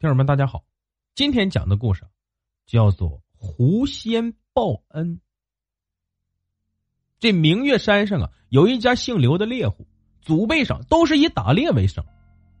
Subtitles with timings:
[0.00, 0.62] 听友们，大家好，
[1.16, 2.06] 今天讲的故事
[2.68, 5.16] 叫做《狐仙报恩》。
[7.18, 9.88] 这明月山上啊，有一家姓刘的猎户，
[10.20, 12.04] 祖辈上都是以打猎为生。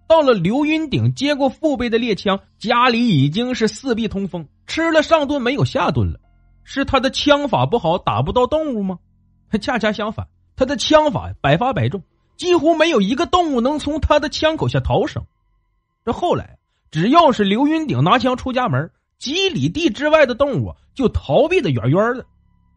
[0.08, 6.18] 到了刘云顶接过父辈的猎枪，家里已经是四壁通风，吃了上顿没有下顿了。
[6.64, 8.98] 是他的枪法不好，打不到动物吗？
[9.62, 12.02] 恰恰相反，他的枪法百发百中，
[12.36, 15.24] 几乎没有一个动物能从他的枪口下逃生。
[16.04, 16.57] 这后来。
[16.90, 22.24] 只要是刘云顶拿枪出家门，几里地之外的动物就逃避的远远的。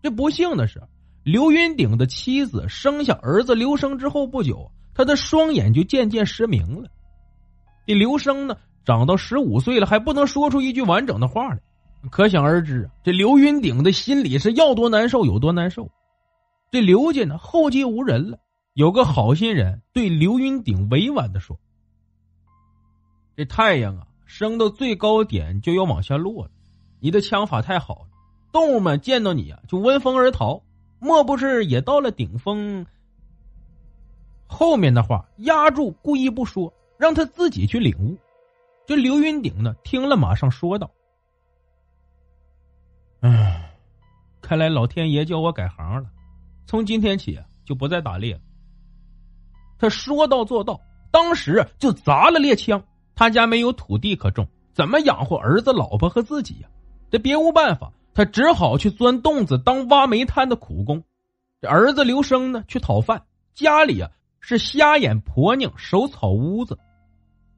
[0.02, 0.81] 这不幸的是，
[1.23, 6.90] 刘云顶的妻子生下儿子刘生之后不久，他的双眼就渐渐失明了。
[7.86, 11.59] 这刘生呢，长到十五岁了还不能说出一句完整的话来，
[12.09, 15.90] 可想而知啊，这刘云顶的心里是要多难受有多难受。
[16.72, 18.40] 这刘家呢，后继无人了，
[18.73, 21.58] 有个好心人对刘云顶委婉的说。
[23.42, 26.52] 这太阳啊，升到最高点就要往下落了。
[27.00, 28.09] 你的枪法太好了，
[28.52, 30.61] 动物们见到你啊就闻风而逃。
[31.00, 32.86] 莫不是也到了顶峰？
[34.45, 38.16] 后面的话压住，故意不说，让他自己去领悟。
[38.86, 40.92] 这刘云顶呢，听了马上说道
[43.22, 43.75] ：“唉，
[44.39, 46.08] 看来老天爷叫我改行了，
[46.67, 48.42] 从今天起就不再打猎了。”
[49.81, 50.80] 他说到做到，
[51.12, 52.80] 当时就砸了猎枪。
[53.22, 56.67] 他家没有土地可种，怎么养活儿子、老婆和自己呀？
[57.12, 61.03] 这别无办法，他只好去钻洞子当挖煤炭的苦工。
[61.62, 63.22] 这儿子刘生呢，去讨饭，
[63.53, 64.09] 家里啊
[64.40, 66.79] 是瞎眼婆娘守草屋子。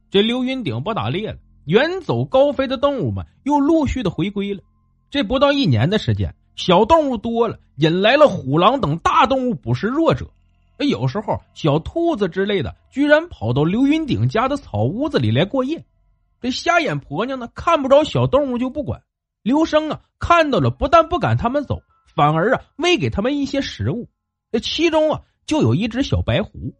[0.09, 4.61] 这刘云顶不打猎了，远走高飞的动物们又陆续的回归了。
[5.09, 10.29] 这不到一年的时间，小动物多了，引来了虎狼等大动物捕食弱者。
[10.77, 15.85] 有时候，小兔子之类的居然跑到刘云顶家的草屋子里来过夜。
[16.41, 19.01] 这瞎眼婆娘呢，看不着小动物就不管。
[19.43, 21.81] 刘生啊，看到了，不但不赶他们走，
[22.15, 24.09] 反而啊，喂给他们一些食物。
[24.51, 26.73] 这其中啊，就有一只小白狐。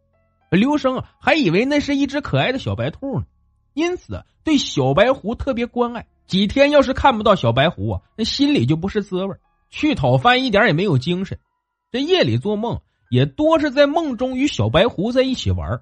[0.50, 3.26] 刘生啊，还以为那是一只可爱的小白兔呢，
[3.72, 6.06] 因此对小白狐特别关爱。
[6.26, 9.36] 几天要是看不到小白狐啊，那心里就不是滋味
[9.70, 11.38] 去讨饭一点也没有精神。
[11.90, 12.80] 这夜里做梦。
[13.14, 15.80] 也多是在梦中与小白狐在一起玩。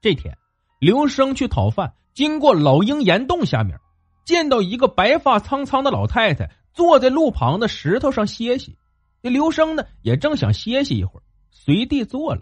[0.00, 0.38] 这天，
[0.80, 3.78] 刘生去讨饭，经过老鹰岩洞下面，
[4.24, 8.78] 见到一个白发苍苍的老太太坐在路旁的石头上歇息。
[9.20, 12.40] 这刘生呢，也正想歇息一会儿，随地坐了。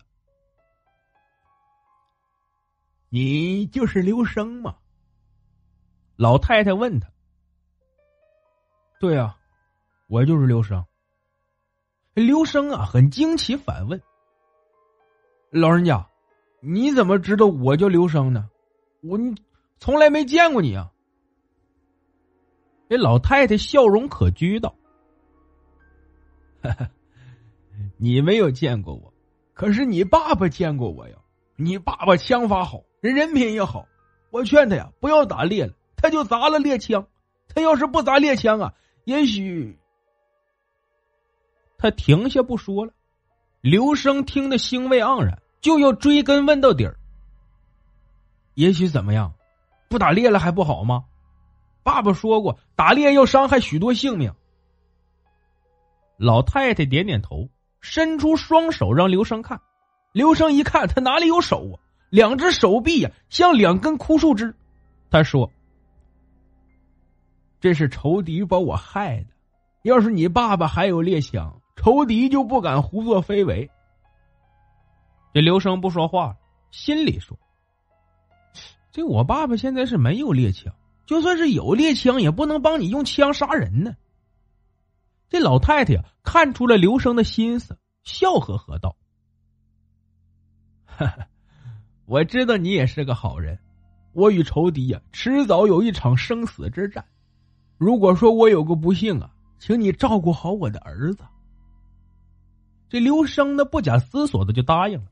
[3.09, 4.77] 你就是刘生吗？
[6.15, 7.09] 老太太问他。
[9.01, 9.37] 对啊，
[10.07, 10.85] 我就是刘生。
[12.17, 14.01] 刘生啊，很惊奇，反问
[15.53, 16.09] ：“老人家，
[16.61, 18.49] 你怎么知道我叫刘生呢？
[19.03, 19.19] 我
[19.79, 20.91] 从来没见过你啊！”
[22.89, 24.75] 这老太太笑容可掬道
[28.01, 29.13] ：“你没有见过我，
[29.53, 31.17] 可是你爸爸见过我呀。
[31.57, 33.87] 你爸爸枪法好，人人品也好。
[34.31, 37.07] 我劝他呀，不要打猎了，他就砸了猎枪。
[37.49, 38.75] 他要是不砸猎枪啊，
[39.05, 39.79] 也许……”
[41.79, 42.93] 他停下不说了，
[43.61, 46.99] 刘生听得兴味盎然，就要追根问到底儿。
[48.55, 49.35] 也许怎么样？
[49.89, 51.05] 不打猎了还不好吗？
[51.83, 54.33] 爸爸说过，打猎要伤害许多性命。
[56.17, 57.49] 老太太点点头，
[57.81, 59.61] 伸出双手让刘生看。
[60.13, 61.77] 刘生一看，他哪里有手啊？
[62.09, 64.55] 两只手臂呀，像两根枯树枝。
[65.11, 65.51] 他说
[67.61, 69.27] ：“这是仇敌把我害的。
[69.83, 73.71] 要是你爸爸还有猎枪。”仇敌就不敢胡作非为。
[75.33, 76.37] 这刘生不说话，
[76.71, 77.39] 心里说
[78.91, 80.75] ：“这我爸爸现在是没有猎枪，
[81.05, 83.95] 就算是有猎枪，也不能帮你用枪杀人呢。”
[85.29, 88.97] 这老太太呀，看出了刘生的心思，笑呵呵道
[90.87, 91.29] ：“哈哈，
[92.07, 93.59] 我知道你也是个好人。
[94.13, 97.05] 我与仇敌呀，迟早有一场生死之战。
[97.77, 101.23] 如果说我有个不幸啊，请你照顾好我的儿子。”
[102.89, 105.07] 这刘生呢，不假思索的就答应了。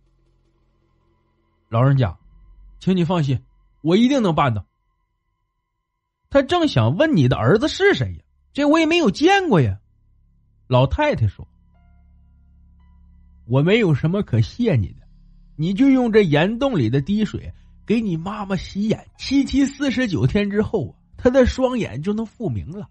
[1.69, 2.17] 老人家，
[2.79, 3.43] 请你放心，
[3.83, 4.65] 我一定能办到。
[6.31, 8.19] 他正想问你的儿子是谁呀？
[8.53, 9.81] 这我也没有见过呀。
[10.69, 11.47] 老太太说
[13.47, 15.07] ：“我没有什么可谢你的，
[15.57, 17.53] 你就用这岩洞里的滴水
[17.85, 22.89] 给你妈妈洗眼，七七四十九天之后啊，她的双眼就能复明了。”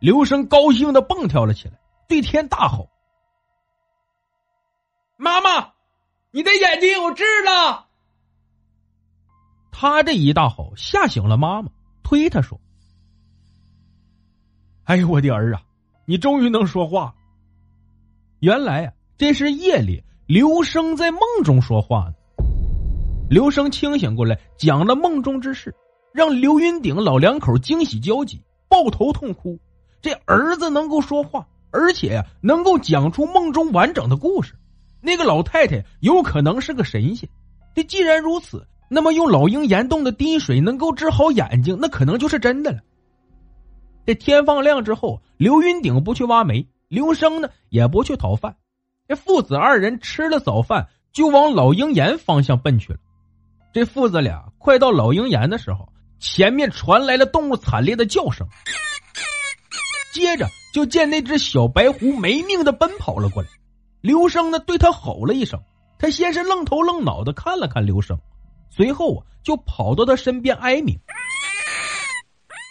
[0.00, 2.90] 刘生高兴的蹦跳了起来，对天大吼
[5.20, 5.72] ：“妈妈，
[6.30, 7.86] 你的眼睛有痣了！”
[9.72, 11.68] 他这一大吼吓醒了妈妈，
[12.04, 12.60] 推他说
[14.84, 15.62] ：“哎呦，我的儿啊，
[16.06, 17.16] 你终于能说话！”
[18.38, 22.14] 原来啊，这是夜里刘生在梦中说话呢。
[23.28, 25.74] 刘生清醒过来，讲了梦中之事，
[26.12, 29.58] 让刘云鼎老两口惊喜交集，抱头痛哭。
[30.00, 34.54] 这儿子能够说话，而且呀，能够讲出梦中完整的故事。
[35.00, 37.28] 那个老太太有可能是个神仙。
[37.74, 42.78] 这既然如此，那么用老鹰岩洞的滴水能够治好眼睛，那可能就是真的了。
[44.06, 48.56] 这天放亮之后，刘云鼎不去挖煤，刘生呢也不去讨饭。
[49.06, 52.98] 这父子二人吃了早饭，就往老鹰岩方向奔去了。
[53.72, 58.46] 这父子俩快到老鹰岩的时候，前面传来了动物惨烈的叫声。
[60.14, 63.48] 接着就见那只小白狐没命的奔跑了过来，
[64.00, 65.60] 刘生呢对他吼了一声，
[65.98, 68.18] 他先是愣头愣脑的看了看刘生，
[68.70, 70.98] 随后啊就跑到他身边哀鸣。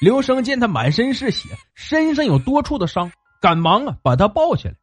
[0.02, 4.76] 刘生见他满身是血，身上有多处的伤，赶忙啊把他抱起来。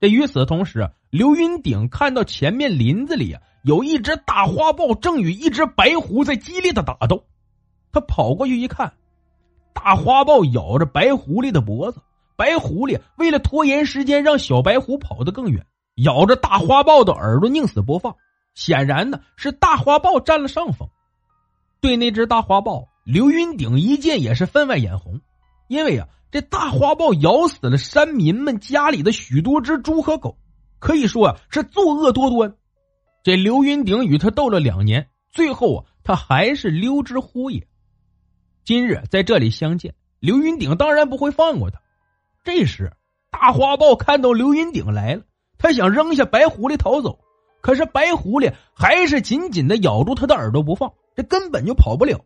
[0.00, 7.24] 这与此同时，刘云顶看到前面林子里啊有一只大花豹正与一只白狐在激烈的打斗，
[7.92, 8.92] 他跑过去一看。
[9.72, 12.02] 大花豹咬着白狐狸的脖子，
[12.40, 15.66] 白狐狸为了拖延时间，让小白狐跑得更远，
[15.96, 18.16] 咬着大花豹的耳朵，宁死不放。
[18.54, 20.88] 显然呢，是大花豹占了上风。
[21.82, 25.20] 对那只大花豹，刘云鼎一见也是分外眼红，
[25.68, 30.38] 因为啊，这大花豹咬死了山民们家里的许多只猪和狗，
[30.78, 32.54] 可以说啊是作恶多端。
[33.22, 37.68] 这刘云鼎与他斗了两年，最后啊，他还是溜之乎也。
[38.64, 41.78] 今日在这里相见，刘云鼎当然不会放过他。
[42.42, 42.92] 这时，
[43.30, 45.22] 大花豹看到刘云鼎来了，
[45.58, 47.18] 他想扔下白狐狸逃走，
[47.60, 52.24] 可是白狐狸还是紧紧的咬住他的耳朵不放，这根本就跑不了。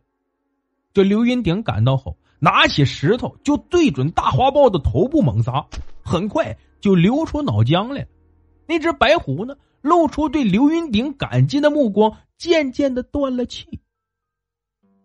[0.93, 5.65] 这刘云鼎赶到后，拿起石头就对准大花豹的头部猛砸，
[6.01, 8.07] 很快就流出脑浆来了。
[8.67, 13.81] 那只白狐呢，露出对刘云鼎感激的目光，渐渐的断了气。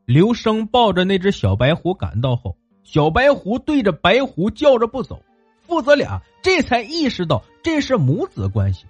[0.06, 2.56] 刘生抱着那只小白狐赶到后，
[2.92, 5.22] 小白狐对着白狐叫着不走，
[5.60, 8.84] 父子俩这才意识到这是母子关系。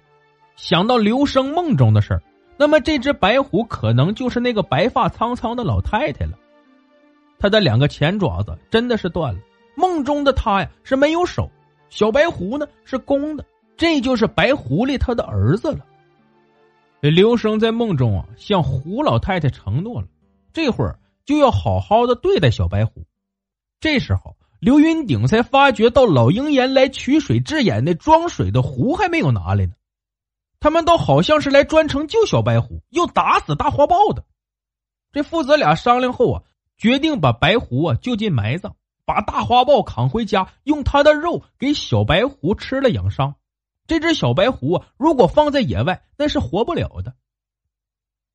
[0.55, 2.23] 想到刘生梦中的事儿，
[2.57, 6.31] 那么这只白狐可能就是那个白发苍苍的老太太了。
[7.37, 9.39] 他的两个前爪子真的是断了，
[9.75, 11.47] 梦中的他呀是没有手，
[11.91, 13.45] 小白狐呢是公的，
[13.77, 15.85] 这就是白狐狸他的儿子了。
[17.01, 20.07] 刘生在梦中啊向胡老太太承诺了，
[20.51, 20.97] 这会儿。
[21.23, 23.03] 就要好好的对待小白狐。
[23.81, 29.73] 这时候，刘云鼎才发觉到老鹰岩来取水治眼那装水的壶还没有拿来呢。
[30.59, 34.23] 他们倒好像是来专程救小白狐，又打死大花豹的。
[35.11, 36.43] 这父子俩商量后啊，
[36.77, 43.33] 决定把白狐啊就近埋葬，把大花豹扛回家，用它的肉给小白狐吃了养伤。
[43.87, 47.15] 这只小白狐啊，如果放在野外，那是活不了的。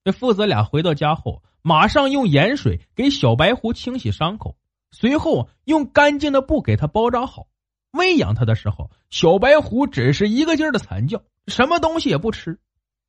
[0.02, 1.42] 这父子俩回到家后。
[1.62, 4.56] 马上用盐水给小白狐清洗伤口，
[4.98, 7.48] 随后用干净的布给它包扎好。
[7.90, 12.58] 喂养它的时候，小白狐只是一个劲儿的惨叫，什么东西也不吃，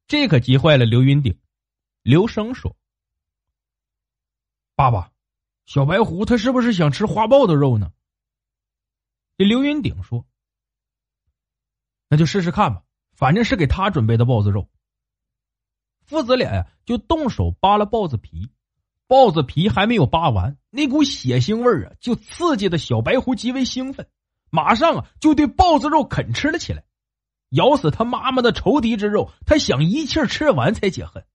[0.05, 1.39] 这可急坏了刘云鼎。
[2.03, 2.75] 刘生说
[4.75, 5.13] ：“爸爸，
[5.65, 7.93] 小白狐它是不是想吃花豹的肉呢？”
[9.37, 10.25] 这刘云鼎说
[12.09, 14.67] ：“那就试试看吧，反正是给他准备的豹子肉。”
[16.03, 18.51] 父子俩呀，就动手扒了豹子皮，
[19.07, 24.07] 豹子皮还没有扒完，那股血腥味儿啊，就刺激的小白狐极为兴奋，
[24.49, 26.83] 马上啊就对豹子肉啃吃了起来，
[27.51, 31.25] 咬死他妈妈的仇敌之肉，他想一气吃完才解恨。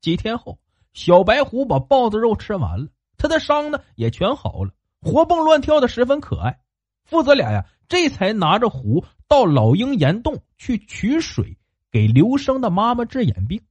[0.00, 0.58] 几天后，
[0.94, 2.88] 小白狐把豹子肉吃完了，
[3.18, 4.72] 他的伤呢也全好了，
[5.02, 6.60] 活蹦乱跳的十分可爱。
[7.04, 11.58] 父子俩呀，这才拿着壶到老鹰岩洞去取水，
[11.90, 13.62] 给刘生的妈妈治眼病。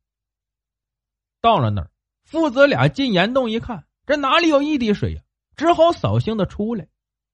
[1.41, 1.89] 到了那儿，
[2.25, 5.21] 父子俩进岩洞一看，这哪里有一滴水呀？
[5.55, 6.87] 只好扫兴的出来。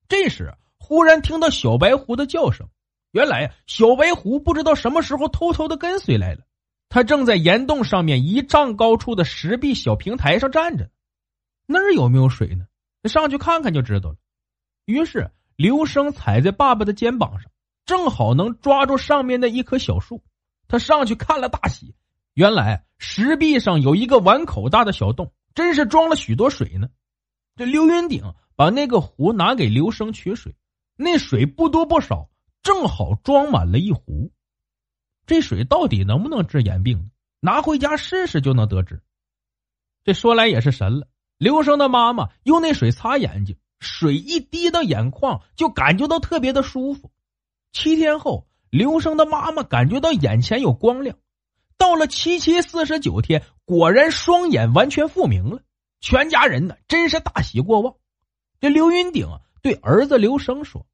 [0.08, 2.68] 这时，忽然听到小白狐的叫声。
[3.12, 6.42] 原来呀，小白狐不知道什么时候偷偷的跟随来了。
[6.90, 10.90] 他正在岩洞上面一丈高处的石壁小平台上站着，
[11.66, 12.66] 那儿有没有水呢？
[13.10, 14.18] 上去看看就知道了。
[14.86, 17.50] 于是刘生踩在爸爸的肩膀上，
[17.86, 20.22] 正好能抓住上面的一棵小树。
[20.68, 21.96] 他上去看了大喜，
[22.34, 26.90] 原来石壁上有一个碗口大的小洞，真是装了许多水呢。
[27.56, 30.56] 这刘云鼎把那个壶拿给刘生取水，
[30.96, 32.30] 那水不多不少，
[32.64, 34.32] 正好装满了一壶。
[35.26, 37.12] 这水到底能不能治眼病？
[37.42, 39.02] 拿回家试试就能得知。
[40.04, 41.08] 这说来也是神了，
[41.38, 47.12] 刘生的妈妈用那水擦眼睛，水一滴到眼眶就感觉到特别的舒服。
[47.74, 51.18] 七天后，刘生的妈妈感觉到眼前有光亮。
[51.82, 55.64] 到了七七四十九天，果然双眼完全复明了。
[56.00, 57.96] 全家人呢，真是大喜过望。
[58.60, 60.86] 这刘云鼎啊，对儿子刘生说：“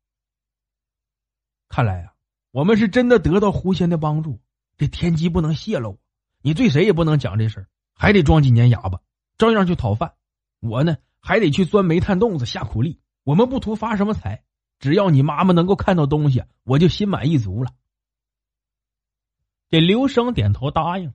[1.67, 2.13] 看来呀。”
[2.51, 4.39] 我们是真的得到狐仙的帮助，
[4.77, 5.99] 这天机不能泄露。
[6.41, 9.01] 你对谁也不能讲这事儿，还得装几年哑巴，
[9.37, 10.13] 照样去讨饭。
[10.61, 13.01] 我呢，还得去钻煤炭洞子下苦力。
[13.25, 14.41] 我们不图发什么财，
[14.79, 17.71] 只要你妈妈能够看到东西，我就心满意足了。
[19.69, 21.13] 这刘生点头答应。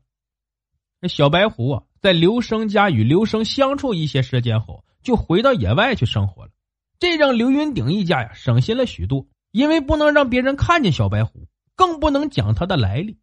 [1.00, 6.50] 这小白狐啊，在刘生家与刘生相处一些时间后，就回到野外去生活了。
[6.98, 9.26] 这让刘云鼎一家呀省心了许多。
[9.50, 13.18] 因为不能让别人看见小白狐，更不能讲它的来历，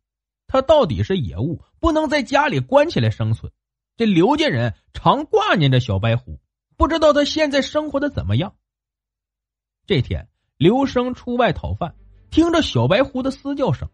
[0.45, 3.51] 它到底是野物，不能在家里关起来生存。
[3.97, 6.39] 这刘家人常挂念着小白狐，
[6.77, 8.53] 不知道他现在生活的怎么样。
[9.87, 11.95] 这天，刘生出外讨饭，
[12.29, 13.89] 听着小白狐的嘶叫声，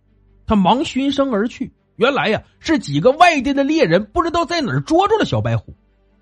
[0.45, 1.73] 他忙循声而去。
[1.95, 5.73] 原来呀，是几个外地的猎人不知道在哪儿捉住了小白狐，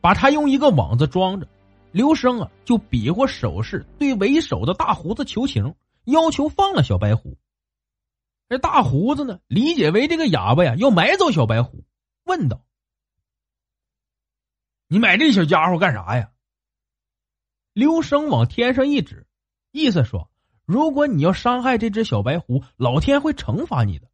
[0.01, 1.47] 把他用一个网子装着。
[1.91, 5.75] 刘生啊，就比划手势，对为首的大胡子求情。
[6.05, 7.37] 要求放了小白狐，
[8.49, 11.85] 这大胡子呢，理解为这个哑巴呀要买走小白狐，
[12.25, 12.61] 问道
[14.89, 16.29] ：“你买这小家伙干啥呀？”
[17.71, 19.25] 刘生往天上一指，
[19.71, 20.29] 意思说
[20.67, 24.09] ：“如果你要伤害这只小白狐，老天会惩罚你的。”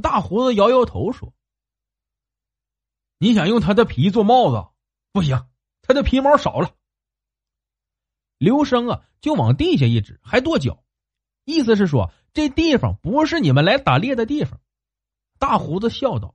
[0.00, 1.34] 大胡子摇摇头说
[3.18, 4.68] ：“你想用他的皮做帽子？
[5.12, 5.46] 不行，
[5.82, 6.74] 他的皮毛少了。”
[8.38, 10.82] 刘生啊，就往地下一指，还跺脚，
[11.44, 14.60] 意思是说这地方不是你们来打猎的地方。
[15.38, 16.34] 大胡子笑道：“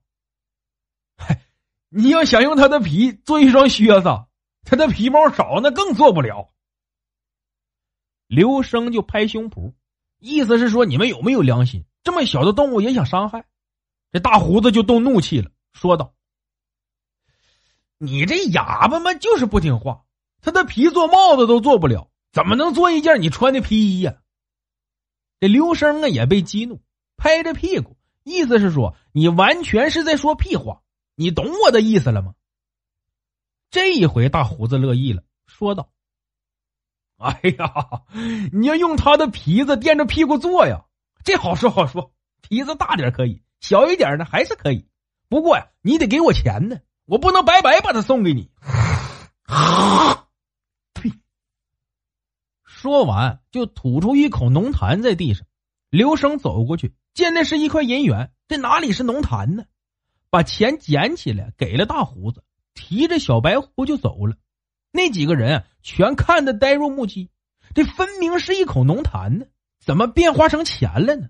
[1.18, 1.42] 嗨，
[1.90, 4.26] 你要想用他的皮做一双靴子，
[4.64, 6.54] 他的皮毛少，那更做不了。”
[8.28, 9.74] 刘生就拍胸脯，
[10.20, 11.86] 意思是说你们有没有良心？
[12.08, 13.44] 这么小的动物也想伤害？
[14.14, 16.14] 这大胡子就动怒气了，说道
[18.00, 20.06] ：“你这哑巴嘛，就是不听话。”
[20.40, 24.22] 他的皮做帽子都做不了，怎么能做一件你穿的皮衣呀？
[25.42, 26.82] 这刘生啊也被激怒，
[27.18, 30.84] 拍着屁股，意思是说你完全是在说屁话，
[31.14, 32.36] 你懂我的意思了吗？
[33.70, 35.92] 这一回大胡子乐意了，说道
[37.20, 38.04] ：“哎呀，
[38.54, 40.86] 你要用他的皮子垫着屁股坐呀，
[41.28, 44.88] 这好说好说，皮子大点可以，小一点呢还是可以，
[45.28, 48.50] 不过呀，你得给我钱呢，我不能白白把它送给你。”
[49.44, 50.30] 啊！
[50.94, 51.12] 呸
[52.64, 55.46] 说完，就吐出一口浓痰在地上。
[55.90, 59.66] 刘生走过去，见那是一块银元，这哪里是浓痰呢？
[60.30, 62.42] 把钱捡起来给了大胡子，
[62.74, 64.38] 提着小白狐就走了。
[64.92, 67.30] 那几个人全看得呆若木鸡，
[67.76, 69.46] 这分明是一口浓痰呢，
[69.88, 71.30] 怎么变化成钱了呢？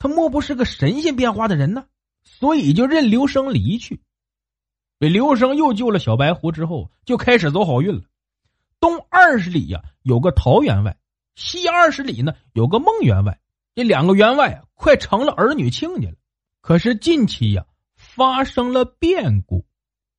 [0.00, 1.86] 他莫不是个神仙变化的人呢？
[2.24, 4.02] 所以就任刘生离去。
[4.98, 8.02] 这刘生又救了小白狐之后，就开始走好运了。
[8.80, 10.94] 东二十里呀，有个陶员外；
[11.36, 13.38] 西二十里呢，有个孟员外。
[13.76, 16.16] 这两个员外，快成了儿女亲家了。
[16.60, 19.64] 可是近期呀，发生了变故。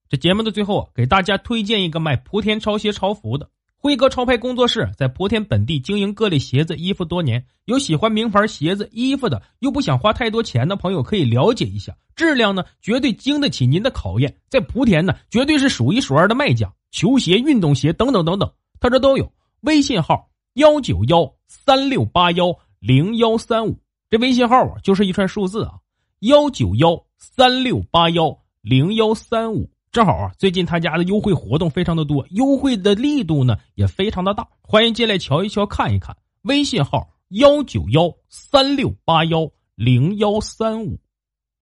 [0.08, 3.50] 这节目的最后啊，给大家推荐一个卖莆田潮鞋潮服的
[3.84, 7.46] 辉哥潮牌工作室，在莆田本地经营各类鞋子衣服多年。
[7.66, 14.38] 有喜欢名牌鞋子衣服的，又不想花太多钱的朋友，可以了解一下，质量呢，绝对经得起您的考验。
[14.48, 16.74] 在莆田呢，绝对是数一数二的卖家。
[16.92, 18.50] 球鞋、运动鞋等等等等，
[18.80, 19.30] 他这都有。
[19.64, 23.78] 微信号幺九幺三六八幺零幺三五，
[24.10, 25.74] 这微信号啊就是一串数字啊，
[26.22, 29.70] 幺九幺三六八幺零幺三五。
[29.94, 36.18] 正好啊，最近他家的优惠活动非常的多，优惠的力度呢也非常的大，欢迎进来瞧一瞧、看一看。
[36.42, 41.00] 微信号幺九幺三六八幺零幺三五。